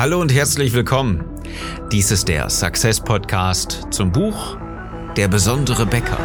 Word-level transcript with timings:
Hallo 0.00 0.18
und 0.18 0.32
herzlich 0.32 0.72
willkommen. 0.72 1.22
Dies 1.92 2.10
ist 2.10 2.26
der 2.26 2.48
Success 2.48 2.98
Podcast 3.00 3.86
zum 3.90 4.10
Buch 4.10 4.56
Der 5.14 5.28
besondere 5.28 5.84
Bäcker. 5.84 6.16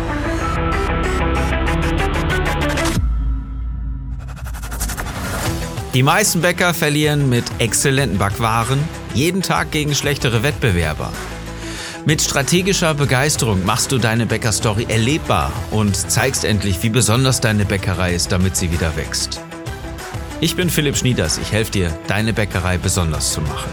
Die 5.93 6.03
meisten 6.03 6.39
Bäcker 6.39 6.73
verlieren 6.73 7.27
mit 7.27 7.43
exzellenten 7.59 8.17
Backwaren 8.17 8.79
jeden 9.13 9.41
Tag 9.41 9.71
gegen 9.71 9.93
schlechtere 9.93 10.41
Wettbewerber. 10.41 11.11
Mit 12.05 12.21
strategischer 12.21 12.93
Begeisterung 12.93 13.65
machst 13.65 13.91
du 13.91 13.97
deine 13.97 14.25
Bäckerstory 14.25 14.85
erlebbar 14.87 15.51
und 15.71 15.97
zeigst 15.97 16.45
endlich, 16.45 16.81
wie 16.81 16.89
besonders 16.89 17.41
deine 17.41 17.65
Bäckerei 17.65 18.15
ist, 18.15 18.31
damit 18.31 18.55
sie 18.55 18.71
wieder 18.71 18.95
wächst. 18.95 19.41
Ich 20.45 20.55
bin 20.55 20.69
Philipp 20.69 20.95
Schnieders, 20.95 21.39
ich 21.39 21.51
helfe 21.51 21.71
dir, 21.71 21.99
deine 22.05 22.31
Bäckerei 22.31 22.77
besonders 22.77 23.33
zu 23.33 23.41
machen. 23.41 23.71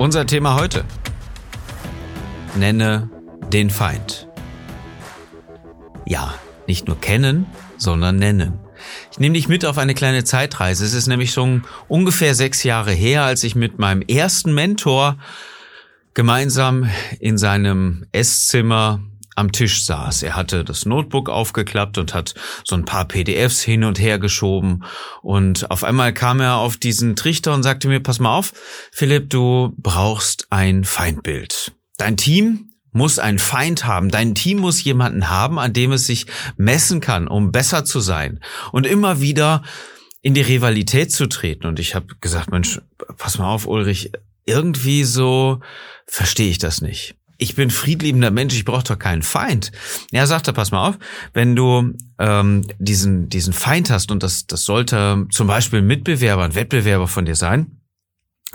Unser 0.00 0.26
Thema 0.26 0.56
heute. 0.56 0.84
Nenne 2.56 3.08
den 3.52 3.70
Feind. 3.70 4.26
Ja, 6.06 6.34
nicht 6.66 6.88
nur 6.88 7.00
kennen, 7.00 7.46
sondern 7.76 8.16
nennen. 8.16 8.58
Ich 9.12 9.20
nehme 9.20 9.34
dich 9.34 9.46
mit 9.46 9.64
auf 9.64 9.78
eine 9.78 9.94
kleine 9.94 10.24
Zeitreise. 10.24 10.84
Es 10.84 10.92
ist 10.92 11.06
nämlich 11.06 11.32
schon 11.32 11.62
ungefähr 11.86 12.34
sechs 12.34 12.64
Jahre 12.64 12.90
her, 12.90 13.22
als 13.22 13.44
ich 13.44 13.54
mit 13.54 13.78
meinem 13.78 14.02
ersten 14.02 14.52
Mentor 14.52 15.18
gemeinsam 16.14 16.90
in 17.20 17.38
seinem 17.38 18.06
Esszimmer 18.10 19.04
am 19.40 19.52
Tisch 19.52 19.84
saß. 19.84 20.22
Er 20.22 20.36
hatte 20.36 20.64
das 20.64 20.86
Notebook 20.86 21.28
aufgeklappt 21.28 21.98
und 21.98 22.14
hat 22.14 22.34
so 22.64 22.76
ein 22.76 22.84
paar 22.84 23.06
PDFs 23.06 23.62
hin 23.62 23.84
und 23.84 23.98
her 23.98 24.18
geschoben. 24.18 24.84
Und 25.22 25.70
auf 25.70 25.82
einmal 25.82 26.12
kam 26.12 26.40
er 26.40 26.56
auf 26.56 26.76
diesen 26.76 27.16
Trichter 27.16 27.54
und 27.54 27.62
sagte 27.62 27.88
mir, 27.88 28.00
pass 28.00 28.20
mal 28.20 28.36
auf, 28.36 28.52
Philipp, 28.92 29.30
du 29.30 29.74
brauchst 29.78 30.46
ein 30.50 30.84
Feindbild. 30.84 31.72
Dein 31.96 32.16
Team 32.16 32.70
muss 32.92 33.18
einen 33.18 33.38
Feind 33.38 33.84
haben. 33.84 34.10
Dein 34.10 34.34
Team 34.34 34.58
muss 34.58 34.84
jemanden 34.84 35.30
haben, 35.30 35.58
an 35.58 35.72
dem 35.72 35.92
es 35.92 36.06
sich 36.06 36.26
messen 36.56 37.00
kann, 37.00 37.26
um 37.26 37.52
besser 37.52 37.84
zu 37.84 38.00
sein. 38.00 38.40
Und 38.72 38.86
immer 38.86 39.20
wieder 39.20 39.62
in 40.22 40.34
die 40.34 40.40
Rivalität 40.42 41.12
zu 41.12 41.26
treten. 41.26 41.66
Und 41.66 41.78
ich 41.78 41.94
habe 41.94 42.14
gesagt, 42.20 42.50
Mensch, 42.50 42.80
pass 43.16 43.38
mal 43.38 43.48
auf, 43.48 43.66
Ulrich, 43.66 44.12
irgendwie 44.44 45.04
so 45.04 45.60
verstehe 46.06 46.50
ich 46.50 46.58
das 46.58 46.82
nicht. 46.82 47.14
Ich 47.40 47.54
bin 47.54 47.70
friedliebender 47.70 48.30
Mensch, 48.30 48.54
ich 48.54 48.66
brauche 48.66 48.84
doch 48.84 48.98
keinen 48.98 49.22
Feind. 49.22 49.72
Er 50.12 50.26
sagte, 50.26 50.52
pass 50.52 50.70
mal 50.70 50.88
auf, 50.88 50.98
wenn 51.32 51.56
du 51.56 51.94
ähm, 52.18 52.66
diesen, 52.78 53.30
diesen 53.30 53.54
Feind 53.54 53.90
hast, 53.90 54.12
und 54.12 54.22
das, 54.22 54.46
das 54.46 54.64
sollte 54.64 55.26
zum 55.30 55.46
Beispiel 55.46 55.80
ein 55.80 55.86
Mitbewerber, 55.86 56.44
ein 56.44 56.54
Wettbewerber 56.54 57.08
von 57.08 57.24
dir 57.24 57.36
sein, 57.36 57.80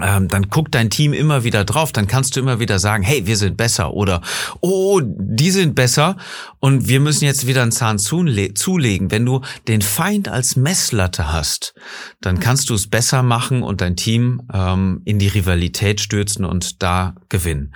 ähm, 0.01 0.27
dann 0.27 0.49
guckt 0.49 0.75
dein 0.75 0.89
Team 0.89 1.13
immer 1.13 1.43
wieder 1.43 1.63
drauf, 1.63 1.91
dann 1.93 2.05
kannst 2.05 2.35
du 2.35 2.41
immer 2.41 2.59
wieder 2.59 2.79
sagen, 2.79 3.01
hey, 3.01 3.25
wir 3.27 3.37
sind 3.37 3.57
besser 3.57 3.93
oder 3.93 4.21
oh, 4.59 4.99
die 5.03 5.51
sind 5.51 5.73
besser 5.73 6.17
und 6.59 6.87
wir 6.87 6.99
müssen 6.99 7.23
jetzt 7.23 7.47
wieder 7.47 7.61
einen 7.61 7.71
Zahn 7.71 7.97
zulegen. 7.97 9.09
Wenn 9.09 9.25
du 9.25 9.41
den 9.67 9.81
Feind 9.81 10.27
als 10.27 10.57
Messlatte 10.57 11.31
hast, 11.31 11.73
dann 12.21 12.39
kannst 12.39 12.69
du 12.69 12.73
es 12.73 12.89
besser 12.89 13.23
machen 13.23 13.63
und 13.63 13.81
dein 13.81 13.95
Team 13.95 14.41
ähm, 14.53 15.01
in 15.05 15.17
die 15.17 15.29
Rivalität 15.29 16.01
stürzen 16.01 16.43
und 16.45 16.83
da 16.83 17.15
gewinnen. 17.29 17.73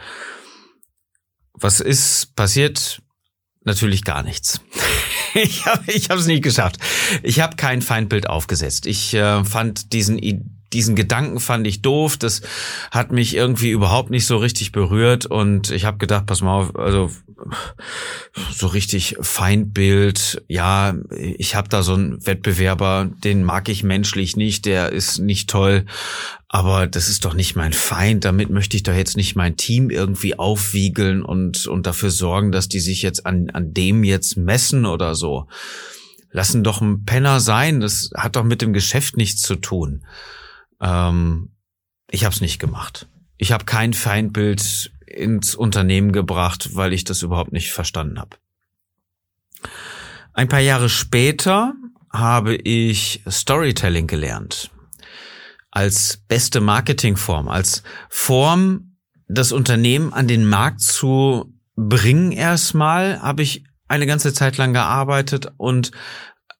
Was 1.59 1.79
ist 1.79 2.35
passiert? 2.35 3.02
Natürlich 3.63 4.03
gar 4.03 4.23
nichts. 4.23 4.61
ich 5.33 5.65
habe 5.65 6.19
es 6.19 6.25
nicht 6.25 6.43
geschafft. 6.43 6.77
Ich 7.23 7.39
habe 7.39 7.55
kein 7.55 7.81
Feindbild 7.81 8.29
aufgesetzt. 8.29 8.88
Ich 8.88 9.13
äh, 9.13 9.43
fand 9.43 9.93
diesen 9.93 10.17
diesen 10.73 10.95
Gedanken 10.95 11.39
fand 11.39 11.65
ich 11.65 11.81
doof, 11.81 12.17
das 12.17 12.41
hat 12.91 13.11
mich 13.11 13.35
irgendwie 13.35 13.71
überhaupt 13.71 14.11
nicht 14.11 14.27
so 14.27 14.37
richtig 14.37 14.71
berührt 14.71 15.25
und 15.25 15.71
ich 15.71 15.85
habe 15.85 15.97
gedacht, 15.97 16.25
pass 16.27 16.41
mal 16.41 16.53
auf, 16.53 16.75
also 16.75 17.09
so 18.52 18.67
richtig 18.67 19.15
Feindbild, 19.19 20.43
ja, 20.48 20.93
ich 21.15 21.55
habe 21.55 21.69
da 21.69 21.81
so 21.81 21.93
einen 21.93 22.25
Wettbewerber, 22.25 23.09
den 23.23 23.43
mag 23.43 23.69
ich 23.69 23.83
menschlich 23.83 24.36
nicht, 24.36 24.65
der 24.65 24.92
ist 24.92 25.19
nicht 25.19 25.49
toll, 25.49 25.86
aber 26.52 26.87
das 26.87 27.10
ist 27.10 27.26
doch 27.26 27.36
nicht 27.36 27.55
mein 27.55 27.73
Feind, 27.73 28.26
damit 28.26 28.49
möchte 28.49 28.76
ich 28.76 28.82
doch 28.82 28.93
jetzt 28.93 29.15
nicht 29.15 29.36
mein 29.36 29.55
Team 29.55 29.92
irgendwie 29.92 30.37
aufwiegeln 30.37 31.21
und 31.21 31.67
und 31.67 31.86
dafür 31.86 32.10
sorgen, 32.10 32.52
dass 32.52 32.67
die 32.67 32.80
sich 32.80 33.04
jetzt 33.04 33.27
an 33.27 33.52
an 33.52 33.71
dem 33.71 34.04
jetzt 34.04 34.36
messen 34.36 34.87
oder 34.87 35.14
so. 35.14 35.48
Lassen 36.32 36.64
doch 36.64 36.82
ein 36.82 37.05
Penner 37.05 37.39
sein, 37.39 37.80
das 37.80 38.10
hat 38.15 38.36
doch 38.36 38.43
mit 38.43 38.64
dem 38.64 38.73
Geschäft 38.73 39.15
nichts 39.15 39.42
zu 39.43 39.55
tun. 39.55 40.05
Ähm, 40.82 41.52
ich 42.10 42.26
habe 42.26 42.33
es 42.33 42.42
nicht 42.42 42.58
gemacht. 42.58 43.08
Ich 43.37 43.52
habe 43.52 43.66
kein 43.66 43.93
Feindbild 43.93 44.92
ins 45.05 45.54
Unternehmen 45.54 46.11
gebracht, 46.11 46.76
weil 46.76 46.93
ich 46.93 47.04
das 47.04 47.21
überhaupt 47.21 47.52
nicht 47.52 47.71
verstanden 47.71 48.20
habe. 48.20 48.37
Ein 50.33 50.48
paar 50.48 50.60
Jahre 50.60 50.89
später 50.89 51.73
habe 52.11 52.55
ich 52.55 53.21
Storytelling 53.30 54.08
gelernt. 54.08 54.71
Als 55.71 56.23
beste 56.27 56.61
Marketingform, 56.61 57.47
als 57.47 57.83
Form, 58.09 58.97
das 59.27 59.52
Unternehmen 59.52 60.13
an 60.13 60.27
den 60.27 60.45
Markt 60.45 60.81
zu 60.81 61.53
bringen 61.75 62.31
erstmal, 62.31 63.21
habe 63.21 63.43
ich 63.43 63.63
eine 63.87 64.07
ganze 64.07 64.33
Zeit 64.33 64.57
lang 64.57 64.73
gearbeitet 64.73 65.52
und 65.57 65.91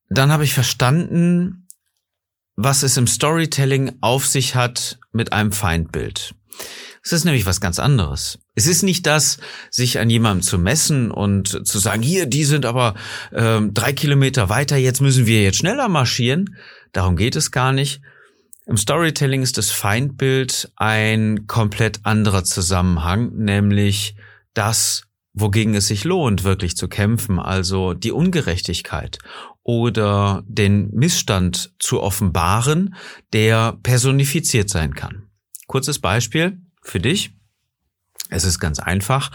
dann 0.10 0.32
habe 0.32 0.44
ich 0.44 0.54
verstanden, 0.54 1.68
was 2.56 2.84
es 2.84 2.98
im 2.98 3.08
Storytelling 3.08 3.98
auf 4.02 4.26
sich 4.26 4.56
hat 4.56 5.00
mit 5.12 5.32
einem 5.32 5.52
Feindbild. 5.52 6.36
Es 7.02 7.14
ist 7.14 7.24
nämlich 7.24 7.46
was 7.46 7.62
ganz 7.62 7.80
anderes. 7.80 8.40
Es 8.56 8.68
ist 8.68 8.84
nicht 8.84 9.06
das, 9.06 9.38
sich 9.72 10.00
an 10.00 10.10
jemandem 10.10 10.44
zu 10.44 10.58
messen 10.58 11.12
und 11.12 11.66
zu 11.66 11.80
sagen, 11.80 12.02
hier, 12.02 12.26
die 12.26 12.44
sind 12.44 12.66
aber 12.66 12.96
ähm, 13.32 13.74
drei 13.74 13.94
Kilometer 13.94 14.50
weiter, 14.50 14.76
jetzt 14.76 15.02
müssen 15.02 15.26
wir 15.26 15.42
jetzt 15.42 15.60
schneller 15.60 15.88
marschieren. 15.88 16.58
Darum 16.92 17.16
geht 17.16 17.36
es 17.36 17.52
gar 17.52 17.72
nicht. 17.72 18.02
Im 18.70 18.78
Storytelling 18.78 19.42
ist 19.42 19.58
das 19.58 19.72
Feindbild 19.72 20.72
ein 20.76 21.48
komplett 21.48 22.02
anderer 22.04 22.44
Zusammenhang, 22.44 23.36
nämlich 23.36 24.16
das, 24.54 25.08
wogegen 25.34 25.74
es 25.74 25.88
sich 25.88 26.04
lohnt, 26.04 26.44
wirklich 26.44 26.78
zu 26.78 26.88
kämpfen, 26.88 27.40
also 27.40 27.96
die 27.96 28.12
Ungerechtigkeit 28.12 29.18
oder 29.64 30.44
den 30.46 30.92
Missstand 30.92 31.74
zu 31.80 32.00
offenbaren, 32.00 32.94
der 33.34 33.76
personifiziert 33.82 34.70
sein 34.70 34.94
kann. 34.94 35.24
Kurzes 35.66 35.98
Beispiel 35.98 36.62
für 36.84 37.00
dich. 37.00 37.32
Es 38.30 38.44
ist 38.44 38.60
ganz 38.60 38.78
einfach. 38.78 39.32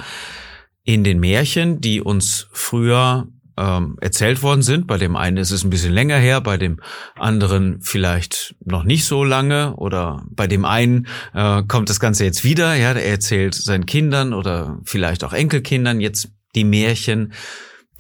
In 0.84 1.02
den 1.02 1.18
Märchen, 1.18 1.80
die 1.80 2.00
uns 2.00 2.46
früher 2.52 3.26
ähm, 3.56 3.96
erzählt 4.00 4.42
worden 4.42 4.62
sind, 4.62 4.86
bei 4.86 4.98
dem 4.98 5.16
einen 5.16 5.36
ist 5.36 5.50
es 5.50 5.64
ein 5.64 5.70
bisschen 5.70 5.92
länger 5.92 6.16
her, 6.16 6.40
bei 6.40 6.56
dem 6.56 6.80
anderen 7.16 7.80
vielleicht 7.80 8.54
noch 8.64 8.84
nicht 8.84 9.04
so 9.04 9.24
lange 9.24 9.76
oder 9.76 10.24
bei 10.30 10.46
dem 10.46 10.64
einen 10.64 11.06
äh, 11.32 11.62
kommt 11.62 11.90
das 11.90 12.00
Ganze 12.00 12.24
jetzt 12.24 12.44
wieder, 12.44 12.74
ja, 12.74 12.92
er 12.92 13.04
erzählt 13.04 13.54
seinen 13.54 13.86
Kindern 13.86 14.32
oder 14.32 14.80
vielleicht 14.84 15.24
auch 15.24 15.32
Enkelkindern 15.32 16.00
jetzt 16.00 16.28
die 16.54 16.64
Märchen 16.64 17.32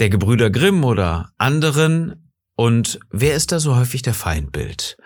der 0.00 0.10
Gebrüder 0.10 0.50
Grimm 0.50 0.84
oder 0.84 1.30
anderen 1.38 2.30
und 2.56 3.00
wer 3.10 3.34
ist 3.34 3.52
da 3.52 3.60
so 3.60 3.76
häufig 3.76 4.02
der 4.02 4.14
Feindbild? 4.14 4.96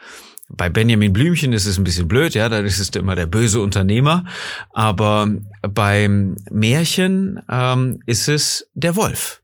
Bei 0.51 0.71
Benjamin 0.71 1.13
Blümchen 1.13 1.53
ist 1.53 1.67
es 1.67 1.77
ein 1.77 1.85
bisschen 1.85 2.09
blöd, 2.09 2.35
ja, 2.35 2.49
da 2.49 2.61
ist 2.61 2.79
es 2.79 2.89
immer 2.91 3.15
der 3.15 3.27
böse 3.27 3.61
Unternehmer. 3.61 4.25
Aber 4.73 5.29
beim 5.61 6.37
Märchen 6.51 7.41
ähm, 7.51 8.01
ist 8.07 8.29
es 8.29 8.71
der 8.75 8.97
Wolf. 8.97 9.43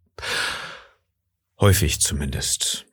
Häufig 1.65 2.03
zumindest. 2.03 2.85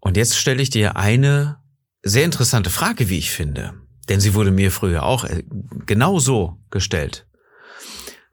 Und 0.00 0.16
jetzt 0.16 0.38
stelle 0.38 0.62
ich 0.62 0.70
dir 0.70 0.96
eine 0.96 1.58
sehr 2.02 2.24
interessante 2.24 2.70
Frage, 2.70 3.10
wie 3.10 3.18
ich 3.18 3.30
finde. 3.30 3.74
Denn 4.08 4.20
sie 4.20 4.32
wurde 4.32 4.52
mir 4.52 4.70
früher 4.70 5.02
auch 5.02 5.24
äh, 5.24 5.44
genau 5.84 6.18
so 6.18 6.58
gestellt. 6.70 7.26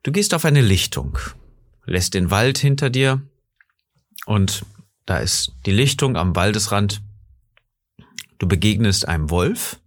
Du 0.04 0.14
gehst 0.14 0.34
auf 0.34 0.46
eine 0.46 0.62
Lichtung, 0.62 1.18
lässt 1.86 2.14
den 2.14 2.32
Wald 2.32 2.60
hinter 2.60 2.90
dir 2.90 3.28
und 4.26 4.66
da 5.06 5.18
ist 5.18 5.52
die 5.66 5.74
Lichtung 5.74 6.16
am 6.16 6.34
Waldesrand. 6.34 7.02
Du 8.40 8.48
begegnest 8.48 9.06
einem 9.06 9.30
Wolf 9.30 9.82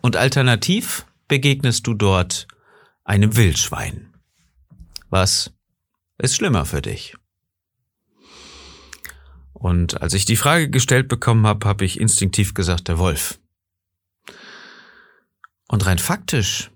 und 0.00 0.16
alternativ 0.16 1.04
begegnest 1.28 1.86
du 1.86 1.92
dort 1.92 2.48
einem 3.04 3.36
Wildschwein. 3.36 4.14
Was 5.10 5.52
ist 6.16 6.36
schlimmer 6.36 6.64
für 6.64 6.80
dich? 6.80 7.14
Und 9.58 10.02
als 10.02 10.12
ich 10.12 10.26
die 10.26 10.36
Frage 10.36 10.68
gestellt 10.68 11.08
bekommen 11.08 11.46
habe, 11.46 11.66
habe 11.66 11.84
ich 11.84 11.98
instinktiv 11.98 12.52
gesagt, 12.52 12.88
der 12.88 12.98
Wolf. 12.98 13.38
Und 15.68 15.86
rein 15.86 15.98
faktisch 15.98 16.70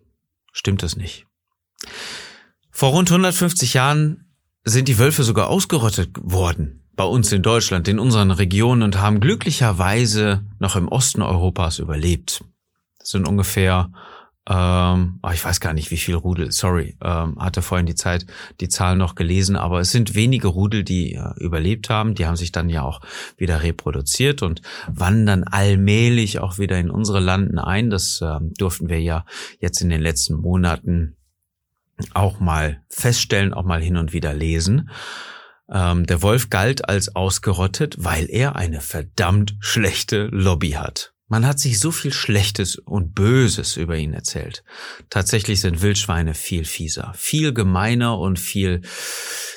stimmt 0.52 0.82
das 0.82 0.96
nicht. 0.96 1.26
Vor 2.70 2.90
rund 2.90 3.10
150 3.10 3.74
Jahren 3.74 4.32
sind 4.64 4.88
die 4.88 4.98
Wölfe 4.98 5.22
sogar 5.22 5.48
ausgerottet 5.48 6.10
worden 6.22 6.82
bei 6.96 7.04
uns 7.04 7.30
in 7.32 7.42
Deutschland, 7.42 7.86
in 7.86 7.98
unseren 7.98 8.30
Regionen 8.30 8.82
und 8.82 8.98
haben 8.98 9.20
glücklicherweise 9.20 10.44
noch 10.58 10.76
im 10.76 10.88
Osten 10.88 11.22
Europas 11.22 11.78
überlebt. 11.78 12.42
Das 12.98 13.10
sind 13.10 13.28
ungefähr 13.28 13.90
ähm, 14.50 15.20
oh, 15.22 15.30
ich 15.32 15.44
weiß 15.44 15.60
gar 15.60 15.72
nicht, 15.74 15.92
wie 15.92 15.96
viel 15.96 16.16
Rudel, 16.16 16.50
sorry, 16.50 16.96
ähm, 17.04 17.38
hatte 17.38 17.62
vorhin 17.62 17.86
die 17.86 17.94
Zeit, 17.94 18.26
die 18.60 18.68
Zahl 18.68 18.96
noch 18.96 19.14
gelesen, 19.14 19.54
aber 19.54 19.78
es 19.78 19.92
sind 19.92 20.16
wenige 20.16 20.48
Rudel, 20.48 20.82
die 20.82 21.14
äh, 21.14 21.34
überlebt 21.36 21.88
haben. 21.88 22.16
Die 22.16 22.26
haben 22.26 22.34
sich 22.34 22.50
dann 22.50 22.68
ja 22.68 22.82
auch 22.82 23.00
wieder 23.36 23.62
reproduziert 23.62 24.42
und 24.42 24.60
wandern 24.88 25.44
allmählich 25.44 26.40
auch 26.40 26.58
wieder 26.58 26.80
in 26.80 26.90
unsere 26.90 27.20
Landen 27.20 27.60
ein. 27.60 27.90
Das 27.90 28.20
äh, 28.22 28.40
durften 28.58 28.88
wir 28.88 29.00
ja 29.00 29.24
jetzt 29.60 29.82
in 29.82 29.88
den 29.88 30.00
letzten 30.00 30.34
Monaten 30.34 31.16
auch 32.12 32.40
mal 32.40 32.82
feststellen, 32.88 33.54
auch 33.54 33.64
mal 33.64 33.80
hin 33.80 33.96
und 33.96 34.12
wieder 34.12 34.34
lesen. 34.34 34.90
Ähm, 35.70 36.06
der 36.06 36.22
Wolf 36.22 36.50
galt 36.50 36.88
als 36.88 37.14
ausgerottet, 37.14 37.94
weil 37.98 38.26
er 38.28 38.56
eine 38.56 38.80
verdammt 38.80 39.54
schlechte 39.60 40.26
Lobby 40.32 40.70
hat. 40.70 41.12
Man 41.30 41.46
hat 41.46 41.60
sich 41.60 41.78
so 41.78 41.92
viel 41.92 42.12
Schlechtes 42.12 42.74
und 42.74 43.14
Böses 43.14 43.76
über 43.76 43.96
ihn 43.96 44.14
erzählt. 44.14 44.64
Tatsächlich 45.10 45.60
sind 45.60 45.80
Wildschweine 45.80 46.34
viel 46.34 46.64
fieser, 46.64 47.12
viel 47.16 47.54
gemeiner 47.54 48.18
und 48.18 48.40
viel 48.40 48.80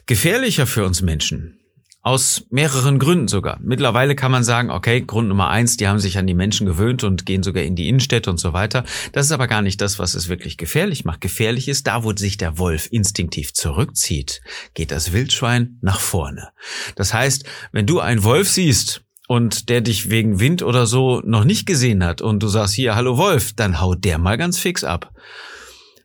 gefährlicher 0.05 0.67
für 0.67 0.85
uns 0.85 1.01
Menschen. 1.01 1.59
Aus 2.03 2.45
mehreren 2.51 2.99
Gründen 2.99 3.27
sogar. 3.27 3.59
Mittlerweile 3.63 4.13
kann 4.15 4.31
man 4.31 4.43
sagen, 4.43 4.69
okay, 4.69 5.01
Grund 5.01 5.29
Nummer 5.29 5.49
eins, 5.49 5.75
die 5.75 5.87
haben 5.87 5.97
sich 5.97 6.19
an 6.19 6.27
die 6.27 6.35
Menschen 6.35 6.67
gewöhnt 6.67 7.03
und 7.03 7.25
gehen 7.25 7.41
sogar 7.41 7.63
in 7.63 7.75
die 7.75 7.89
Innenstädte 7.89 8.29
und 8.29 8.37
so 8.37 8.53
weiter. 8.53 8.83
Das 9.11 9.25
ist 9.25 9.31
aber 9.31 9.47
gar 9.47 9.63
nicht 9.63 9.81
das, 9.81 9.97
was 9.97 10.13
es 10.13 10.27
wirklich 10.27 10.57
gefährlich 10.57 11.05
macht. 11.05 11.21
Gefährlich 11.21 11.67
ist, 11.67 11.87
da 11.87 12.03
wo 12.03 12.15
sich 12.15 12.37
der 12.37 12.59
Wolf 12.59 12.87
instinktiv 12.91 13.51
zurückzieht, 13.53 14.41
geht 14.75 14.91
das 14.91 15.11
Wildschwein 15.11 15.79
nach 15.81 15.99
vorne. 15.99 16.49
Das 16.95 17.15
heißt, 17.15 17.45
wenn 17.71 17.87
du 17.87 17.99
einen 17.99 18.23
Wolf 18.23 18.47
siehst 18.47 19.03
und 19.27 19.69
der 19.69 19.81
dich 19.81 20.09
wegen 20.09 20.39
Wind 20.39 20.63
oder 20.63 20.85
so 20.85 21.21
noch 21.25 21.43
nicht 21.43 21.65
gesehen 21.65 22.03
hat 22.03 22.21
und 22.21 22.41
du 22.41 22.47
sagst 22.47 22.73
hier, 22.73 22.95
hallo 22.95 23.17
Wolf, 23.17 23.53
dann 23.53 23.79
haut 23.79 24.03
der 24.03 24.17
mal 24.17 24.37
ganz 24.37 24.59
fix 24.59 24.83
ab. 24.83 25.13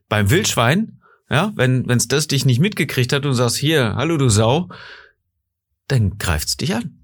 Beim 0.09 0.31
Wildschwein, 0.31 1.01
ja, 1.29 1.53
wenn 1.57 1.87
wenn's 1.89 2.09
das 2.09 2.27
dich 2.27 2.47
nicht 2.47 2.61
mitgekriegt 2.61 3.13
hat 3.13 3.27
und 3.27 3.35
sagst 3.35 3.57
hier, 3.57 3.95
hallo 3.97 4.17
du 4.17 4.29
Sau, 4.29 4.69
dann 5.89 6.19
greift's 6.19 6.57
dich 6.57 6.75
an 6.75 6.98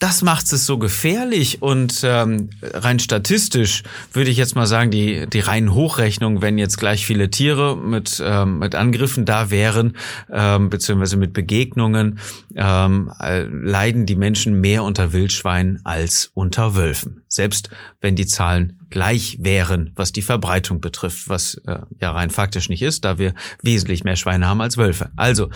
das 0.00 0.22
macht 0.22 0.52
es 0.52 0.64
so 0.64 0.78
gefährlich 0.78 1.60
und 1.60 2.02
ähm, 2.04 2.50
rein 2.62 3.00
statistisch 3.00 3.82
würde 4.12 4.30
ich 4.30 4.36
jetzt 4.36 4.54
mal 4.54 4.66
sagen, 4.66 4.92
die, 4.92 5.26
die 5.26 5.40
reinen 5.40 5.74
Hochrechnungen, 5.74 6.40
wenn 6.40 6.56
jetzt 6.56 6.78
gleich 6.78 7.04
viele 7.04 7.30
Tiere 7.30 7.76
mit, 7.76 8.22
ähm, 8.24 8.60
mit 8.60 8.76
Angriffen 8.76 9.24
da 9.24 9.50
wären, 9.50 9.96
ähm, 10.30 10.70
beziehungsweise 10.70 11.16
mit 11.16 11.32
Begegnungen, 11.32 12.20
ähm, 12.54 13.12
äh, 13.18 13.42
leiden 13.42 14.06
die 14.06 14.14
Menschen 14.14 14.60
mehr 14.60 14.84
unter 14.84 15.12
Wildschweinen 15.12 15.80
als 15.84 16.30
unter 16.32 16.76
Wölfen. 16.76 17.24
Selbst 17.26 17.70
wenn 18.00 18.14
die 18.14 18.26
Zahlen 18.26 18.78
gleich 18.90 19.38
wären, 19.40 19.92
was 19.96 20.12
die 20.12 20.22
Verbreitung 20.22 20.80
betrifft, 20.80 21.28
was 21.28 21.54
äh, 21.66 21.80
ja 22.00 22.12
rein 22.12 22.30
faktisch 22.30 22.68
nicht 22.68 22.82
ist, 22.82 23.04
da 23.04 23.18
wir 23.18 23.34
wesentlich 23.62 24.04
mehr 24.04 24.16
Schweine 24.16 24.46
haben 24.46 24.60
als 24.60 24.76
Wölfe. 24.76 25.10
Also 25.16 25.50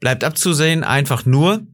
bleibt 0.00 0.24
abzusehen, 0.24 0.84
einfach 0.84 1.26
nur, 1.26 1.66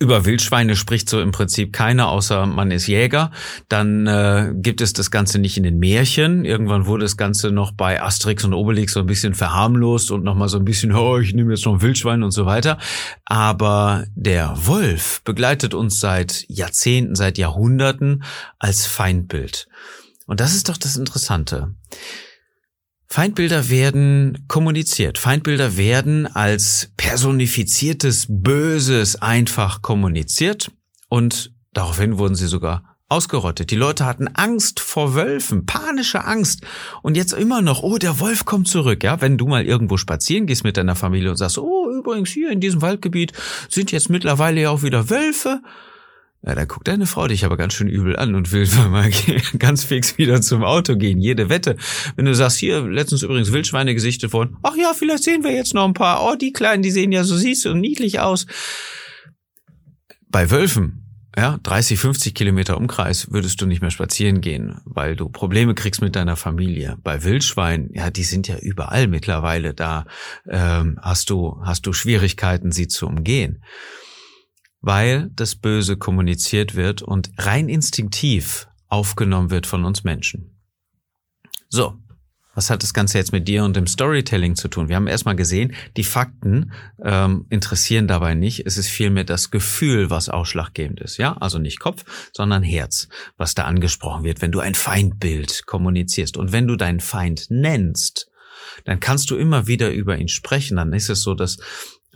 über 0.00 0.24
Wildschweine 0.24 0.74
spricht 0.74 1.08
so 1.08 1.20
im 1.20 1.30
Prinzip 1.30 1.72
keiner, 1.72 2.08
außer 2.08 2.46
man 2.46 2.72
ist 2.72 2.88
Jäger. 2.88 3.30
Dann 3.68 4.06
äh, 4.06 4.52
gibt 4.54 4.80
es 4.80 4.92
das 4.92 5.10
Ganze 5.10 5.38
nicht 5.38 5.56
in 5.56 5.62
den 5.62 5.78
Märchen. 5.78 6.44
Irgendwann 6.44 6.86
wurde 6.86 7.04
das 7.04 7.16
Ganze 7.16 7.52
noch 7.52 7.70
bei 7.72 8.02
Asterix 8.02 8.44
und 8.44 8.54
Obelix 8.54 8.94
so 8.94 9.00
ein 9.00 9.06
bisschen 9.06 9.34
verharmlost 9.34 10.10
und 10.10 10.24
nochmal 10.24 10.48
so 10.48 10.58
ein 10.58 10.64
bisschen, 10.64 10.92
oh, 10.92 11.18
ich 11.18 11.32
nehme 11.32 11.52
jetzt 11.52 11.64
noch 11.64 11.74
ein 11.74 11.82
Wildschwein 11.82 12.24
und 12.24 12.32
so 12.32 12.44
weiter. 12.44 12.78
Aber 13.24 14.04
der 14.16 14.54
Wolf 14.66 15.22
begleitet 15.22 15.74
uns 15.74 16.00
seit 16.00 16.44
Jahrzehnten, 16.48 17.14
seit 17.14 17.38
Jahrhunderten 17.38 18.24
als 18.58 18.86
Feindbild. 18.86 19.68
Und 20.26 20.40
das 20.40 20.54
ist 20.54 20.68
doch 20.68 20.76
das 20.76 20.96
Interessante. 20.96 21.74
Feindbilder 23.14 23.68
werden 23.70 24.44
kommuniziert. 24.48 25.18
Feindbilder 25.18 25.76
werden 25.76 26.26
als 26.26 26.90
personifiziertes 26.96 28.26
Böses 28.28 29.22
einfach 29.22 29.82
kommuniziert 29.82 30.72
und 31.08 31.52
daraufhin 31.72 32.18
wurden 32.18 32.34
sie 32.34 32.48
sogar 32.48 32.96
ausgerottet. 33.08 33.70
Die 33.70 33.76
Leute 33.76 34.04
hatten 34.04 34.26
Angst 34.26 34.80
vor 34.80 35.14
Wölfen, 35.14 35.64
panische 35.64 36.24
Angst. 36.24 36.62
Und 37.02 37.16
jetzt 37.16 37.34
immer 37.34 37.62
noch, 37.62 37.84
oh, 37.84 37.98
der 37.98 38.18
Wolf 38.18 38.46
kommt 38.46 38.66
zurück. 38.66 39.04
Ja, 39.04 39.20
wenn 39.20 39.38
du 39.38 39.46
mal 39.46 39.64
irgendwo 39.64 39.96
spazieren 39.96 40.46
gehst 40.46 40.64
mit 40.64 40.76
deiner 40.76 40.96
Familie 40.96 41.30
und 41.30 41.36
sagst, 41.36 41.56
oh, 41.58 41.88
übrigens 41.96 42.30
hier 42.30 42.50
in 42.50 42.58
diesem 42.58 42.82
Waldgebiet 42.82 43.32
sind 43.68 43.92
jetzt 43.92 44.10
mittlerweile 44.10 44.62
ja 44.62 44.70
auch 44.70 44.82
wieder 44.82 45.08
Wölfe. 45.08 45.60
Ja, 46.46 46.54
da 46.54 46.66
guckt 46.66 46.88
deine 46.88 47.06
Frau 47.06 47.26
dich 47.26 47.46
aber 47.46 47.56
ganz 47.56 47.72
schön 47.72 47.88
übel 47.88 48.16
an 48.16 48.34
und 48.34 48.52
will 48.52 48.68
mal 48.90 49.10
ganz 49.58 49.84
fix 49.84 50.18
wieder 50.18 50.42
zum 50.42 50.62
Auto 50.62 50.96
gehen. 50.96 51.18
Jede 51.18 51.48
Wette. 51.48 51.76
Wenn 52.16 52.26
du 52.26 52.34
sagst, 52.34 52.58
hier, 52.58 52.82
letztens 52.82 53.22
übrigens 53.22 53.52
Wildschweine 53.52 53.94
gesichtet 53.94 54.32
worden. 54.32 54.56
Ach 54.62 54.76
ja, 54.76 54.92
vielleicht 54.94 55.24
sehen 55.24 55.42
wir 55.42 55.52
jetzt 55.52 55.72
noch 55.72 55.86
ein 55.86 55.94
paar. 55.94 56.22
Oh, 56.22 56.36
die 56.36 56.52
Kleinen, 56.52 56.82
die 56.82 56.90
sehen 56.90 57.12
ja 57.12 57.24
so 57.24 57.36
süß 57.36 57.66
und 57.66 57.80
niedlich 57.80 58.20
aus. 58.20 58.46
Bei 60.28 60.50
Wölfen, 60.50 61.06
ja, 61.34 61.58
30, 61.62 61.98
50 61.98 62.34
Kilometer 62.34 62.76
Umkreis 62.76 63.30
würdest 63.30 63.60
du 63.62 63.66
nicht 63.66 63.80
mehr 63.80 63.90
spazieren 63.90 64.42
gehen, 64.42 64.80
weil 64.84 65.16
du 65.16 65.30
Probleme 65.30 65.74
kriegst 65.74 66.02
mit 66.02 66.14
deiner 66.14 66.36
Familie. 66.36 66.98
Bei 67.02 67.24
Wildschweinen, 67.24 67.88
ja, 67.94 68.10
die 68.10 68.24
sind 68.24 68.48
ja 68.48 68.58
überall 68.58 69.06
mittlerweile. 69.06 69.72
Da 69.72 70.04
ähm, 70.46 70.98
hast 71.00 71.30
du 71.30 71.58
hast 71.62 71.86
du 71.86 71.94
Schwierigkeiten, 71.94 72.70
sie 72.70 72.88
zu 72.88 73.06
umgehen 73.06 73.62
weil 74.84 75.30
das 75.34 75.56
Böse 75.56 75.96
kommuniziert 75.96 76.74
wird 76.74 77.00
und 77.00 77.30
rein 77.38 77.70
instinktiv 77.70 78.68
aufgenommen 78.88 79.50
wird 79.50 79.66
von 79.66 79.84
uns 79.84 80.04
Menschen. 80.04 80.60
So, 81.70 81.94
was 82.54 82.68
hat 82.68 82.82
das 82.82 82.92
Ganze 82.92 83.16
jetzt 83.16 83.32
mit 83.32 83.48
dir 83.48 83.64
und 83.64 83.74
dem 83.76 83.86
Storytelling 83.86 84.56
zu 84.56 84.68
tun? 84.68 84.88
Wir 84.88 84.96
haben 84.96 85.06
erstmal 85.06 85.36
gesehen, 85.36 85.74
die 85.96 86.04
Fakten 86.04 86.72
ähm, 87.02 87.46
interessieren 87.48 88.06
dabei 88.06 88.34
nicht. 88.34 88.66
Es 88.66 88.76
ist 88.76 88.88
vielmehr 88.88 89.24
das 89.24 89.50
Gefühl, 89.50 90.10
was 90.10 90.28
ausschlaggebend 90.28 91.00
ist. 91.00 91.16
Ja, 91.16 91.32
also 91.38 91.58
nicht 91.58 91.80
Kopf, 91.80 92.04
sondern 92.32 92.62
Herz, 92.62 93.08
was 93.38 93.54
da 93.54 93.64
angesprochen 93.64 94.22
wird, 94.22 94.42
wenn 94.42 94.52
du 94.52 94.60
ein 94.60 94.74
Feindbild 94.74 95.64
kommunizierst. 95.66 96.36
Und 96.36 96.52
wenn 96.52 96.68
du 96.68 96.76
deinen 96.76 97.00
Feind 97.00 97.46
nennst, 97.48 98.28
dann 98.84 99.00
kannst 99.00 99.30
du 99.30 99.36
immer 99.36 99.66
wieder 99.66 99.90
über 99.90 100.18
ihn 100.18 100.28
sprechen. 100.28 100.76
Dann 100.76 100.92
ist 100.92 101.08
es 101.08 101.22
so, 101.22 101.34
dass 101.34 101.58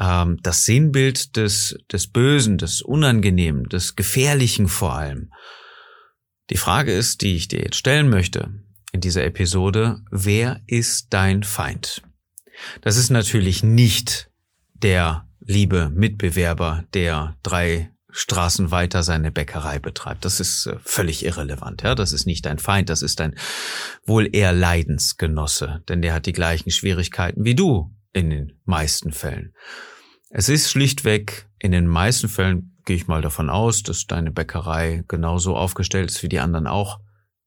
ähm, 0.00 0.38
das 0.42 0.64
Sinnbild 0.64 1.36
des, 1.36 1.78
des 1.92 2.06
Bösen, 2.06 2.58
des 2.58 2.82
Unangenehmen, 2.82 3.68
des 3.68 3.96
Gefährlichen 3.96 4.68
vor 4.68 4.94
allem. 4.94 5.32
Die 6.50 6.56
Frage 6.56 6.92
ist, 6.92 7.22
die 7.22 7.36
ich 7.36 7.48
dir 7.48 7.60
jetzt 7.60 7.76
stellen 7.76 8.08
möchte 8.08 8.50
in 8.92 9.00
dieser 9.00 9.24
Episode, 9.24 10.00
wer 10.10 10.60
ist 10.66 11.08
dein 11.10 11.42
Feind? 11.42 12.02
Das 12.80 12.96
ist 12.96 13.10
natürlich 13.10 13.62
nicht 13.62 14.30
der 14.74 15.26
liebe 15.40 15.90
Mitbewerber, 15.90 16.84
der 16.94 17.36
drei 17.42 17.90
Straßen 18.10 18.70
weiter 18.70 19.02
seine 19.02 19.30
Bäckerei 19.30 19.78
betreibt. 19.78 20.24
Das 20.24 20.40
ist 20.40 20.66
äh, 20.66 20.76
völlig 20.82 21.24
irrelevant. 21.24 21.82
Ja, 21.82 21.94
das 21.94 22.12
ist 22.12 22.26
nicht 22.26 22.46
dein 22.46 22.58
Feind, 22.58 22.88
das 22.88 23.02
ist 23.02 23.20
dein 23.20 23.34
wohl 24.06 24.28
eher 24.34 24.52
Leidensgenosse, 24.52 25.82
denn 25.88 26.00
der 26.02 26.14
hat 26.14 26.26
die 26.26 26.32
gleichen 26.32 26.70
Schwierigkeiten 26.70 27.44
wie 27.44 27.54
du 27.54 27.94
in 28.18 28.30
den 28.30 28.60
meisten 28.64 29.12
Fällen. 29.12 29.54
Es 30.30 30.48
ist 30.48 30.70
schlichtweg, 30.70 31.48
in 31.58 31.72
den 31.72 31.86
meisten 31.86 32.28
Fällen 32.28 32.76
gehe 32.84 32.96
ich 32.96 33.06
mal 33.06 33.22
davon 33.22 33.50
aus, 33.50 33.82
dass 33.82 34.06
deine 34.06 34.30
Bäckerei 34.30 35.04
genauso 35.08 35.56
aufgestellt 35.56 36.10
ist 36.10 36.22
wie 36.22 36.28
die 36.28 36.40
anderen 36.40 36.66
auch, 36.66 37.00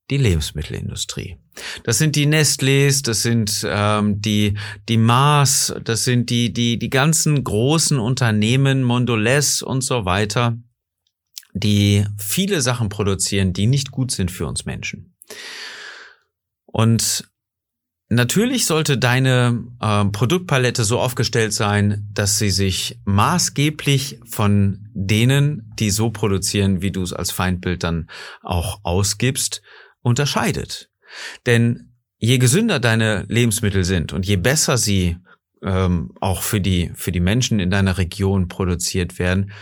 die 0.09 0.17
Lebensmittelindustrie. 0.17 1.37
Das 1.83 1.97
sind 1.97 2.15
die 2.15 2.27
Nestlés, 2.27 3.03
das 3.03 3.21
sind 3.21 3.65
ähm, 3.67 4.21
die 4.21 4.57
die 4.89 4.97
Mars, 4.97 5.73
das 5.83 6.03
sind 6.03 6.29
die 6.29 6.53
die 6.53 6.77
die 6.77 6.89
ganzen 6.89 7.43
großen 7.43 7.97
Unternehmen, 7.97 8.83
Mondelez 8.83 9.61
und 9.61 9.83
so 9.83 10.05
weiter, 10.05 10.57
die 11.53 12.05
viele 12.17 12.61
Sachen 12.61 12.89
produzieren, 12.89 13.53
die 13.53 13.67
nicht 13.67 13.91
gut 13.91 14.11
sind 14.11 14.31
für 14.31 14.47
uns 14.47 14.65
Menschen. 14.65 15.15
Und 16.65 17.30
Natürlich 18.13 18.65
sollte 18.65 18.97
deine 18.97 19.63
äh, 19.79 20.03
Produktpalette 20.03 20.83
so 20.83 20.99
aufgestellt 20.99 21.53
sein, 21.53 22.09
dass 22.13 22.37
sie 22.39 22.49
sich 22.49 22.99
maßgeblich 23.05 24.19
von 24.29 24.89
denen, 24.93 25.71
die 25.79 25.91
so 25.91 26.09
produzieren, 26.09 26.81
wie 26.81 26.91
du 26.91 27.03
es 27.03 27.13
als 27.13 27.31
Feindbild 27.31 27.85
dann 27.85 28.09
auch 28.41 28.81
ausgibst, 28.83 29.61
unterscheidet. 30.01 30.89
Denn 31.45 31.93
je 32.17 32.37
gesünder 32.37 32.81
deine 32.81 33.23
Lebensmittel 33.29 33.85
sind 33.85 34.11
und 34.11 34.25
je 34.25 34.35
besser 34.35 34.77
sie 34.77 35.15
ähm, 35.63 36.11
auch 36.19 36.41
für 36.41 36.59
die, 36.59 36.91
für 36.95 37.13
die 37.13 37.21
Menschen 37.21 37.61
in 37.61 37.69
deiner 37.69 37.97
Region 37.97 38.49
produziert 38.49 39.19
werden, 39.19 39.53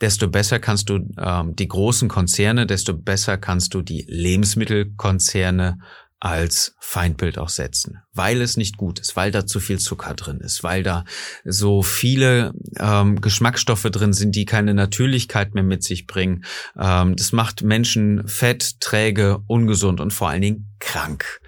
desto 0.00 0.28
besser 0.28 0.58
kannst 0.60 0.88
du 0.88 1.10
ähm, 1.18 1.54
die 1.56 1.68
großen 1.68 2.08
Konzerne, 2.08 2.66
desto 2.66 2.94
besser 2.94 3.36
kannst 3.36 3.74
du 3.74 3.82
die 3.82 4.06
Lebensmittelkonzerne 4.08 5.78
als 6.22 6.76
Feindbild 6.78 7.36
auch 7.36 7.48
setzen, 7.48 7.98
weil 8.12 8.40
es 8.42 8.56
nicht 8.56 8.76
gut 8.76 9.00
ist, 9.00 9.16
weil 9.16 9.32
da 9.32 9.44
zu 9.44 9.58
viel 9.58 9.80
Zucker 9.80 10.14
drin 10.14 10.38
ist, 10.38 10.62
weil 10.62 10.84
da 10.84 11.04
so 11.44 11.82
viele 11.82 12.54
ähm, 12.78 13.20
Geschmacksstoffe 13.20 13.88
drin 13.90 14.12
sind, 14.12 14.36
die 14.36 14.44
keine 14.44 14.72
Natürlichkeit 14.72 15.54
mehr 15.54 15.64
mit 15.64 15.82
sich 15.82 16.06
bringen. 16.06 16.44
Ähm, 16.78 17.16
das 17.16 17.32
macht 17.32 17.62
Menschen 17.62 18.28
fett, 18.28 18.80
träge, 18.80 19.40
ungesund 19.48 20.00
und 20.00 20.12
vor 20.12 20.28
allen 20.28 20.42
Dingen 20.42 20.76
krank. 20.78 21.40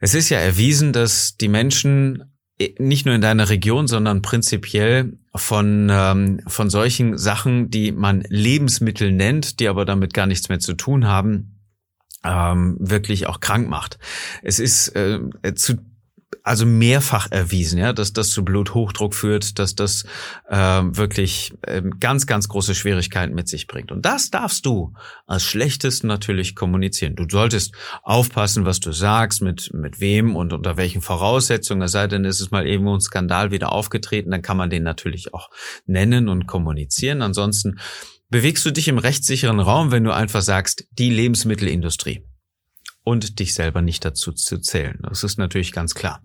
Es 0.00 0.12
ist 0.12 0.28
ja 0.28 0.38
erwiesen, 0.38 0.92
dass 0.92 1.36
die 1.36 1.48
Menschen 1.48 2.36
äh, 2.58 2.74
nicht 2.80 3.06
nur 3.06 3.14
in 3.14 3.20
deiner 3.20 3.48
Region, 3.48 3.86
sondern 3.86 4.22
prinzipiell 4.22 5.12
von, 5.36 5.88
ähm, 5.88 6.40
von 6.48 6.68
solchen 6.68 7.16
Sachen, 7.16 7.70
die 7.70 7.92
man 7.92 8.22
Lebensmittel 8.28 9.12
nennt, 9.12 9.60
die 9.60 9.68
aber 9.68 9.84
damit 9.84 10.14
gar 10.14 10.26
nichts 10.26 10.48
mehr 10.48 10.58
zu 10.58 10.74
tun 10.74 11.06
haben, 11.06 11.57
ähm, 12.28 12.76
wirklich 12.78 13.26
auch 13.26 13.40
krank 13.40 13.68
macht. 13.68 13.98
Es 14.42 14.58
ist 14.58 14.88
äh, 14.94 15.20
zu 15.54 15.78
also 16.42 16.64
mehrfach 16.66 17.30
erwiesen, 17.30 17.78
ja, 17.78 17.92
dass 17.92 18.12
das 18.12 18.30
zu 18.30 18.44
Bluthochdruck 18.44 19.14
führt, 19.14 19.58
dass 19.58 19.74
das 19.74 20.04
äh, 20.48 20.56
wirklich 20.56 21.52
äh, 21.62 21.82
ganz, 22.00 22.26
ganz 22.26 22.48
große 22.48 22.74
Schwierigkeiten 22.74 23.34
mit 23.34 23.48
sich 23.48 23.66
bringt. 23.66 23.92
Und 23.92 24.06
das 24.06 24.30
darfst 24.30 24.64
du 24.64 24.94
als 25.26 25.44
Schlechtest 25.44 26.04
natürlich 26.04 26.54
kommunizieren. 26.54 27.16
Du 27.16 27.26
solltest 27.28 27.74
aufpassen, 28.02 28.64
was 28.64 28.80
du 28.80 28.92
sagst, 28.92 29.42
mit, 29.42 29.72
mit 29.74 30.00
wem 30.00 30.36
und 30.36 30.52
unter 30.54 30.76
welchen 30.78 31.02
Voraussetzungen. 31.02 31.82
Es 31.82 31.92
sei 31.92 32.06
denn, 32.06 32.24
es 32.24 32.40
ist 32.40 32.50
mal 32.50 32.66
irgendwo 32.66 32.94
ein 32.94 33.00
Skandal 33.00 33.50
wieder 33.50 33.72
aufgetreten, 33.72 34.30
dann 34.30 34.42
kann 34.42 34.56
man 34.56 34.70
den 34.70 34.82
natürlich 34.82 35.34
auch 35.34 35.50
nennen 35.86 36.28
und 36.28 36.46
kommunizieren. 36.46 37.20
Ansonsten 37.20 37.78
bewegst 38.30 38.64
du 38.66 38.70
dich 38.70 38.88
im 38.88 38.98
rechtssicheren 38.98 39.60
Raum, 39.60 39.90
wenn 39.90 40.04
du 40.04 40.12
einfach 40.12 40.42
sagst, 40.42 40.86
die 40.92 41.10
Lebensmittelindustrie 41.10 42.24
und 43.04 43.38
dich 43.38 43.54
selber 43.54 43.82
nicht 43.82 44.04
dazu 44.04 44.32
zu 44.32 44.58
zählen. 44.58 44.98
Das 45.02 45.24
ist 45.24 45.38
natürlich 45.38 45.72
ganz 45.72 45.94
klar. 45.94 46.22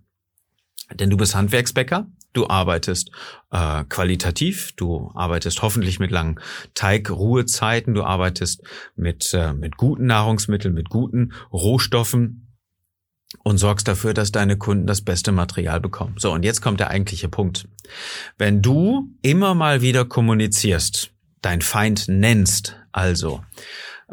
Denn 0.92 1.10
du 1.10 1.18
bist 1.18 1.34
Handwerksbäcker, 1.34 2.08
du 2.34 2.48
arbeitest 2.48 3.12
äh, 3.52 3.84
qualitativ, 3.86 4.74
du 4.76 5.12
arbeitest 5.16 5.62
hoffentlich 5.62 6.00
mit 6.00 6.12
langen 6.12 6.40
Teigruhezeiten, 6.74 7.94
du 7.94 8.04
arbeitest 8.04 8.64
mit, 8.96 9.34
äh, 9.34 9.54
mit 9.54 9.78
guten 9.78 10.06
Nahrungsmitteln, 10.08 10.74
mit 10.74 10.90
guten 10.90 11.34
Rohstoffen 11.52 12.54
und 13.44 13.58
sorgst 13.58 13.88
dafür, 13.88 14.14
dass 14.14 14.32
deine 14.32 14.58
Kunden 14.58 14.86
das 14.86 15.02
beste 15.02 15.32
Material 15.32 15.80
bekommen. 15.80 16.16
So, 16.18 16.32
und 16.34 16.44
jetzt 16.44 16.62
kommt 16.62 16.80
der 16.80 16.90
eigentliche 16.90 17.30
Punkt. 17.30 17.68
Wenn 18.38 18.62
du 18.62 19.10
immer 19.22 19.56
mal 19.56 19.82
wieder 19.82 20.06
kommunizierst, 20.06 21.13
dein 21.44 21.62
Feind 21.62 22.08
nennst, 22.08 22.76
also 22.92 23.44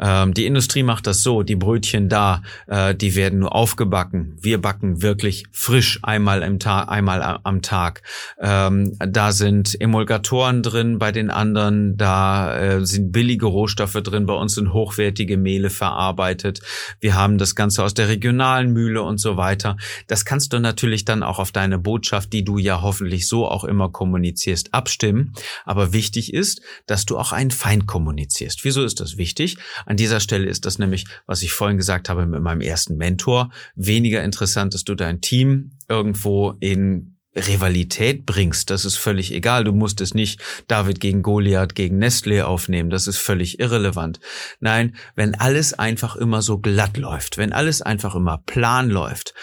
ähm, 0.01 0.33
die 0.33 0.45
Industrie 0.45 0.83
macht 0.83 1.07
das 1.07 1.21
so, 1.21 1.43
die 1.43 1.55
Brötchen 1.55 2.09
da, 2.09 2.41
äh, 2.67 2.95
die 2.95 3.15
werden 3.15 3.39
nur 3.39 3.55
aufgebacken. 3.55 4.37
Wir 4.41 4.59
backen 4.59 5.01
wirklich 5.01 5.45
frisch 5.51 5.99
einmal 6.01 6.41
im 6.41 6.59
Tag, 6.59 6.89
einmal 6.89 7.39
am 7.43 7.61
Tag. 7.61 8.01
Ähm, 8.39 8.97
da 8.99 9.31
sind 9.31 9.79
Emulgatoren 9.79 10.63
drin, 10.63 10.97
bei 10.97 11.11
den 11.11 11.29
anderen, 11.29 11.97
da 11.97 12.57
äh, 12.57 12.85
sind 12.85 13.11
billige 13.11 13.45
Rohstoffe 13.45 13.93
drin, 13.93 14.25
bei 14.25 14.33
uns 14.33 14.55
sind 14.55 14.73
hochwertige 14.73 15.37
Mehle 15.37 15.69
verarbeitet. 15.69 16.61
Wir 16.99 17.15
haben 17.15 17.37
das 17.37 17.55
Ganze 17.55 17.83
aus 17.83 17.93
der 17.93 18.07
regionalen 18.07 18.73
Mühle 18.73 19.03
und 19.03 19.19
so 19.19 19.37
weiter. 19.37 19.77
Das 20.07 20.25
kannst 20.25 20.53
du 20.53 20.59
natürlich 20.59 21.05
dann 21.05 21.21
auch 21.21 21.37
auf 21.37 21.51
deine 21.51 21.77
Botschaft, 21.77 22.33
die 22.33 22.43
du 22.43 22.57
ja 22.57 22.81
hoffentlich 22.81 23.27
so 23.27 23.47
auch 23.47 23.63
immer 23.63 23.89
kommunizierst, 23.89 24.73
abstimmen. 24.73 25.33
Aber 25.65 25.93
wichtig 25.93 26.33
ist, 26.33 26.61
dass 26.87 27.05
du 27.05 27.19
auch 27.19 27.31
einen 27.31 27.51
Feind 27.51 27.85
kommunizierst. 27.85 28.63
Wieso 28.63 28.83
ist 28.83 28.99
das 28.99 29.17
wichtig? 29.17 29.57
An 29.91 29.97
dieser 29.97 30.21
Stelle 30.21 30.47
ist 30.47 30.65
das 30.65 30.79
nämlich, 30.79 31.03
was 31.25 31.41
ich 31.41 31.51
vorhin 31.51 31.75
gesagt 31.75 32.07
habe 32.07 32.25
mit 32.25 32.41
meinem 32.41 32.61
ersten 32.61 32.95
Mentor, 32.95 33.51
weniger 33.75 34.23
interessant, 34.23 34.73
dass 34.73 34.85
du 34.85 34.95
dein 34.95 35.19
Team 35.19 35.71
irgendwo 35.89 36.51
in 36.61 37.17
Rivalität 37.35 38.25
bringst, 38.25 38.69
das 38.69 38.85
ist 38.85 38.95
völlig 38.95 39.33
egal. 39.33 39.65
Du 39.65 39.73
musst 39.73 39.99
es 39.99 40.13
nicht 40.13 40.41
David 40.69 41.01
gegen 41.01 41.23
Goliath 41.23 41.75
gegen 41.75 41.97
Nestle 41.97 42.47
aufnehmen. 42.47 42.89
Das 42.89 43.05
ist 43.05 43.17
völlig 43.17 43.59
irrelevant. 43.59 44.21
Nein, 44.61 44.95
wenn 45.15 45.35
alles 45.35 45.73
einfach 45.73 46.15
immer 46.15 46.41
so 46.41 46.59
glatt 46.59 46.95
läuft, 46.95 47.37
wenn 47.37 47.51
alles 47.51 47.81
einfach 47.81 48.15
immer 48.15 48.37
plan 48.37 48.89
läuft, 48.89 49.33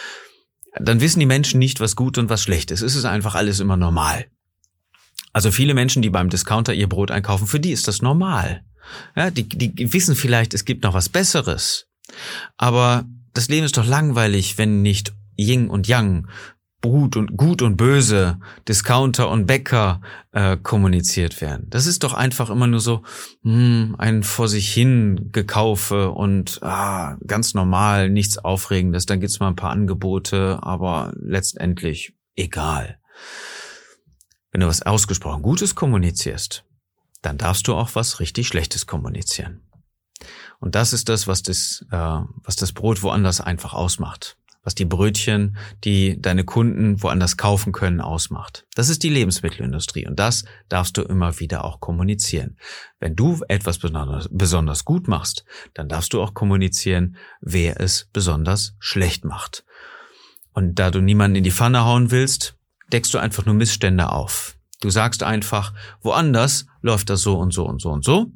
dann 0.80 1.02
wissen 1.02 1.20
die 1.20 1.26
Menschen 1.26 1.58
nicht, 1.58 1.78
was 1.78 1.94
gut 1.94 2.16
und 2.16 2.30
was 2.30 2.42
schlecht 2.42 2.70
ist. 2.70 2.80
Es 2.80 2.96
ist 2.96 3.04
einfach 3.04 3.34
alles 3.34 3.60
immer 3.60 3.76
normal. 3.76 4.24
Also 5.32 5.50
viele 5.50 5.74
Menschen, 5.74 6.02
die 6.02 6.10
beim 6.10 6.30
Discounter 6.30 6.74
ihr 6.74 6.88
Brot 6.88 7.10
einkaufen, 7.10 7.46
für 7.46 7.60
die 7.60 7.72
ist 7.72 7.88
das 7.88 8.02
normal. 8.02 8.62
Ja, 9.14 9.30
die, 9.30 9.44
die 9.44 9.92
wissen 9.92 10.16
vielleicht, 10.16 10.54
es 10.54 10.64
gibt 10.64 10.84
noch 10.84 10.94
was 10.94 11.08
Besseres. 11.08 11.86
Aber 12.56 13.04
das 13.34 13.48
Leben 13.48 13.66
ist 13.66 13.76
doch 13.76 13.86
langweilig, 13.86 14.58
wenn 14.58 14.82
nicht 14.82 15.12
Ying 15.36 15.68
und 15.68 15.86
Yang, 15.86 16.26
gut 16.80 17.16
und 17.16 17.36
gut 17.36 17.62
und 17.62 17.76
böse, 17.76 18.38
Discounter 18.66 19.28
und 19.30 19.46
Bäcker 19.46 20.00
äh, 20.32 20.56
kommuniziert 20.56 21.40
werden. 21.40 21.66
Das 21.70 21.86
ist 21.86 22.04
doch 22.04 22.14
einfach 22.14 22.50
immer 22.50 22.66
nur 22.66 22.80
so 22.80 23.02
hm, 23.42 23.96
ein 23.98 24.22
vor 24.22 24.48
sich 24.48 24.72
hin 24.72 25.30
gekaufe 25.32 26.10
und 26.10 26.60
ah, 26.62 27.16
ganz 27.26 27.54
normal, 27.54 28.10
nichts 28.10 28.38
Aufregendes. 28.38 29.06
Dann 29.06 29.20
gibt's 29.20 29.40
mal 29.40 29.48
ein 29.48 29.56
paar 29.56 29.70
Angebote, 29.70 30.58
aber 30.62 31.12
letztendlich 31.16 32.14
egal. 32.36 32.98
Wenn 34.50 34.62
du 34.62 34.66
was 34.66 34.82
ausgesprochen 34.82 35.42
Gutes 35.42 35.74
kommunizierst, 35.74 36.64
dann 37.22 37.38
darfst 37.38 37.68
du 37.68 37.74
auch 37.74 37.94
was 37.94 38.20
richtig 38.20 38.48
Schlechtes 38.48 38.86
kommunizieren. 38.86 39.62
Und 40.58 40.74
das 40.74 40.92
ist 40.92 41.08
das, 41.08 41.26
was 41.26 41.42
das, 41.42 41.84
äh, 41.90 41.96
was 41.96 42.56
das 42.56 42.72
Brot 42.72 43.02
woanders 43.02 43.40
einfach 43.40 43.74
ausmacht. 43.74 44.36
Was 44.64 44.74
die 44.74 44.84
Brötchen, 44.84 45.56
die 45.84 46.20
deine 46.20 46.44
Kunden 46.44 47.02
woanders 47.02 47.36
kaufen 47.36 47.72
können, 47.72 48.00
ausmacht. 48.00 48.66
Das 48.74 48.88
ist 48.88 49.02
die 49.02 49.08
Lebensmittelindustrie. 49.08 50.06
Und 50.06 50.18
das 50.18 50.44
darfst 50.68 50.96
du 50.96 51.02
immer 51.02 51.38
wieder 51.40 51.64
auch 51.64 51.80
kommunizieren. 51.80 52.58
Wenn 52.98 53.14
du 53.14 53.40
etwas 53.48 53.78
besonders, 53.78 54.28
besonders 54.30 54.84
gut 54.84 55.08
machst, 55.08 55.44
dann 55.74 55.88
darfst 55.88 56.12
du 56.12 56.20
auch 56.20 56.34
kommunizieren, 56.34 57.16
wer 57.40 57.80
es 57.80 58.08
besonders 58.12 58.74
schlecht 58.78 59.24
macht. 59.24 59.64
Und 60.52 60.74
da 60.74 60.90
du 60.90 61.00
niemanden 61.00 61.36
in 61.36 61.44
die 61.44 61.52
Pfanne 61.52 61.84
hauen 61.84 62.10
willst, 62.10 62.57
deckst 62.92 63.12
du 63.12 63.18
einfach 63.18 63.44
nur 63.44 63.54
Missstände 63.54 64.10
auf. 64.10 64.56
Du 64.80 64.90
sagst 64.90 65.22
einfach, 65.22 65.72
woanders 66.02 66.66
läuft 66.82 67.10
das 67.10 67.22
so 67.22 67.38
und 67.38 67.52
so 67.52 67.66
und 67.66 67.80
so 67.80 67.90
und 67.90 68.04
so. 68.04 68.32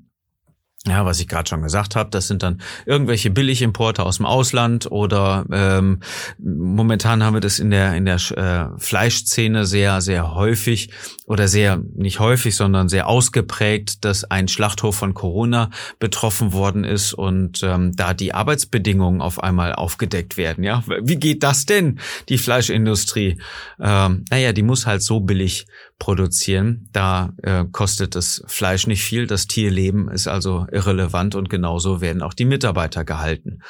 Ja, 0.85 1.05
was 1.05 1.21
ich 1.21 1.29
gerade 1.29 1.49
schon 1.49 1.62
gesagt 1.62 1.95
habe, 1.95 2.11
das 2.11 2.27
sind 2.27 2.43
dann 2.43 2.61
irgendwelche 2.87 3.31
Billigimporte 3.31 4.03
aus 4.03 4.17
dem 4.17 4.27
Ausland 4.27 4.91
oder 4.91 5.45
ähm, 5.53 6.01
momentan 6.39 7.23
haben 7.23 7.35
wir 7.35 7.41
das 7.41 7.61
in 7.61 7.71
der 7.71 7.95
in 7.95 8.05
der 8.05 8.17
äh, 8.17 8.81
Fleischszene 8.81 9.65
sehr 9.65 10.01
sehr 10.01 10.35
häufig 10.35 10.91
oder 11.25 11.47
sehr 11.47 11.81
nicht 11.95 12.19
häufig, 12.19 12.57
sondern 12.57 12.89
sehr 12.89 13.07
ausgeprägt, 13.07 14.05
dass 14.05 14.25
ein 14.25 14.49
Schlachthof 14.49 14.97
von 14.97 15.15
Corona 15.15 15.71
betroffen 16.01 16.53
worden 16.53 16.83
ist 16.83 17.12
und 17.12 17.62
ähm, 17.62 17.95
da 17.95 18.12
die 18.12 18.35
Arbeitsbedingungen 18.35 19.21
auf 19.21 19.41
einmal 19.41 19.77
aufgedeckt 19.77 20.37
werden. 20.37 20.65
Ja, 20.65 20.83
wie 21.01 21.17
geht 21.17 21.45
das 21.45 21.65
denn? 21.65 22.01
Die 22.29 22.39
Fleischindustrie, 22.39 23.41
ähm, 23.81 24.25
naja, 24.31 24.53
die 24.53 24.65
muss 24.65 24.85
halt 24.85 25.03
so 25.03 25.21
billig 25.21 25.67
produzieren. 26.02 26.88
Da 26.90 27.32
äh, 27.44 27.64
kostet 27.71 28.16
das 28.16 28.42
Fleisch 28.49 28.88
nicht 28.88 29.04
viel, 29.04 29.28
das 29.28 29.47
Tierleben 29.47 30.09
ist 30.09 30.26
also 30.26 30.66
irrelevant 30.73 31.37
und 31.37 31.49
genauso 31.49 32.00
werden 32.00 32.23
auch 32.23 32.35
die 32.35 32.44
Mitarbeiter 32.44 33.04
gehalten 33.04 33.61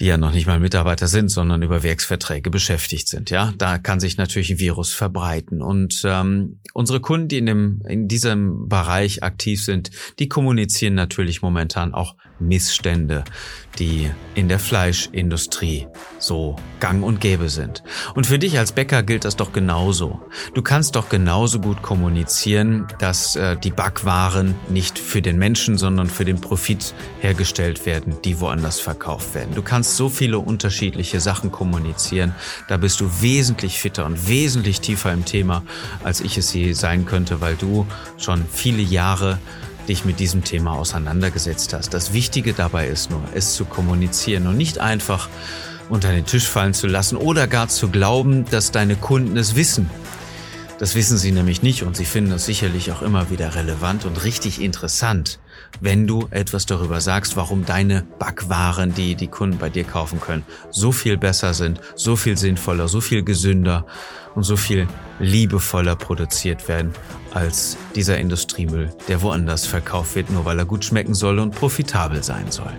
die 0.00 0.06
ja 0.06 0.16
noch 0.16 0.32
nicht 0.32 0.46
mal 0.46 0.58
Mitarbeiter 0.58 1.06
sind, 1.06 1.28
sondern 1.28 1.62
über 1.62 1.82
Werksverträge 1.82 2.50
beschäftigt 2.50 3.08
sind. 3.08 3.30
Ja, 3.30 3.52
da 3.58 3.78
kann 3.78 4.00
sich 4.00 4.16
natürlich 4.16 4.50
ein 4.50 4.58
Virus 4.58 4.92
verbreiten. 4.92 5.62
Und 5.62 6.02
ähm, 6.04 6.58
unsere 6.72 7.00
Kunden, 7.00 7.28
die 7.28 7.38
in, 7.38 7.46
dem, 7.46 7.82
in 7.86 8.08
diesem 8.08 8.68
Bereich 8.68 9.22
aktiv 9.22 9.62
sind, 9.62 9.90
die 10.18 10.28
kommunizieren 10.28 10.94
natürlich 10.94 11.42
momentan 11.42 11.94
auch 11.94 12.16
Missstände, 12.40 13.24
die 13.78 14.10
in 14.34 14.48
der 14.48 14.58
Fleischindustrie 14.58 15.86
so 16.18 16.56
gang 16.80 17.04
und 17.04 17.20
gäbe 17.20 17.48
sind. 17.48 17.82
Und 18.14 18.26
für 18.26 18.38
dich 18.38 18.58
als 18.58 18.72
Bäcker 18.72 19.02
gilt 19.02 19.24
das 19.24 19.36
doch 19.36 19.52
genauso. 19.52 20.20
Du 20.54 20.62
kannst 20.62 20.96
doch 20.96 21.08
genauso 21.08 21.60
gut 21.60 21.82
kommunizieren, 21.82 22.86
dass 22.98 23.36
äh, 23.36 23.56
die 23.56 23.70
Backwaren 23.70 24.54
nicht 24.68 24.98
für 24.98 25.22
den 25.22 25.38
Menschen, 25.38 25.78
sondern 25.78 26.08
für 26.08 26.24
den 26.24 26.40
Profit 26.40 26.94
hergestellt 27.20 27.86
werden, 27.86 28.16
die 28.24 28.40
woanders 28.40 28.80
verkauft 28.80 29.34
werden. 29.34 29.54
Du 29.54 29.62
kannst 29.62 29.83
kannst 29.84 29.98
so 29.98 30.08
viele 30.08 30.38
unterschiedliche 30.38 31.20
Sachen 31.20 31.52
kommunizieren. 31.52 32.34
Da 32.68 32.78
bist 32.78 33.00
du 33.00 33.20
wesentlich 33.20 33.78
fitter 33.78 34.06
und 34.06 34.28
wesentlich 34.28 34.80
tiefer 34.80 35.12
im 35.12 35.26
Thema, 35.26 35.62
als 36.02 36.22
ich 36.22 36.38
es 36.38 36.54
je 36.54 36.72
sein 36.72 37.04
könnte, 37.04 37.42
weil 37.42 37.54
du 37.56 37.86
schon 38.16 38.46
viele 38.50 38.80
Jahre 38.80 39.38
dich 39.86 40.06
mit 40.06 40.20
diesem 40.20 40.42
Thema 40.42 40.72
auseinandergesetzt 40.72 41.74
hast. 41.74 41.92
Das 41.92 42.14
Wichtige 42.14 42.54
dabei 42.54 42.88
ist 42.88 43.10
nur, 43.10 43.22
es 43.34 43.56
zu 43.56 43.66
kommunizieren 43.66 44.46
und 44.46 44.56
nicht 44.56 44.78
einfach 44.78 45.28
unter 45.90 46.12
den 46.12 46.24
Tisch 46.24 46.44
fallen 46.44 46.72
zu 46.72 46.86
lassen 46.86 47.18
oder 47.18 47.46
gar 47.46 47.68
zu 47.68 47.90
glauben, 47.90 48.46
dass 48.46 48.70
deine 48.70 48.96
Kunden 48.96 49.36
es 49.36 49.54
wissen. 49.54 49.90
Das 50.78 50.96
wissen 50.96 51.18
sie 51.18 51.30
nämlich 51.30 51.62
nicht 51.62 51.84
und 51.84 51.96
sie 51.96 52.04
finden 52.04 52.32
es 52.32 52.46
sicherlich 52.46 52.90
auch 52.90 53.02
immer 53.02 53.30
wieder 53.30 53.54
relevant 53.54 54.04
und 54.04 54.24
richtig 54.24 54.60
interessant, 54.60 55.38
wenn 55.80 56.06
du 56.06 56.26
etwas 56.30 56.66
darüber 56.66 57.00
sagst, 57.00 57.36
warum 57.36 57.64
deine 57.64 58.02
Backwaren, 58.18 58.92
die 58.92 59.14
die 59.14 59.28
Kunden 59.28 59.58
bei 59.58 59.70
dir 59.70 59.84
kaufen 59.84 60.20
können, 60.20 60.44
so 60.70 60.90
viel 60.90 61.16
besser 61.16 61.54
sind, 61.54 61.80
so 61.94 62.16
viel 62.16 62.36
sinnvoller, 62.36 62.88
so 62.88 63.00
viel 63.00 63.22
gesünder 63.22 63.86
und 64.34 64.42
so 64.42 64.56
viel 64.56 64.88
liebevoller 65.20 65.94
produziert 65.94 66.66
werden 66.66 66.92
als 67.32 67.76
dieser 67.94 68.18
Industriemüll, 68.18 68.92
der 69.06 69.22
woanders 69.22 69.66
verkauft 69.66 70.16
wird, 70.16 70.30
nur 70.30 70.44
weil 70.44 70.58
er 70.58 70.64
gut 70.64 70.84
schmecken 70.84 71.14
soll 71.14 71.38
und 71.38 71.54
profitabel 71.54 72.24
sein 72.24 72.50
soll. 72.50 72.72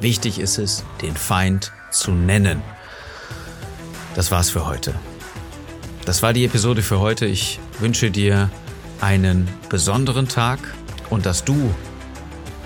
Wichtig 0.00 0.38
ist 0.38 0.58
es, 0.58 0.84
den 1.00 1.16
Feind 1.16 1.72
zu 1.90 2.10
nennen. 2.10 2.60
Das 4.14 4.30
war's 4.30 4.50
für 4.50 4.66
heute. 4.66 4.94
Das 6.04 6.22
war 6.22 6.34
die 6.34 6.44
Episode 6.44 6.82
für 6.82 7.00
heute. 7.00 7.24
Ich 7.24 7.60
wünsche 7.78 8.10
dir 8.10 8.50
einen 9.00 9.48
besonderen 9.70 10.28
Tag 10.28 10.58
und 11.08 11.24
dass 11.24 11.44
du 11.44 11.74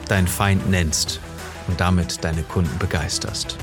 deinen 0.08 0.26
Feind 0.26 0.68
nennst 0.68 1.20
und 1.68 1.80
damit 1.80 2.24
deine 2.24 2.42
Kunden 2.42 2.76
begeisterst. 2.78 3.56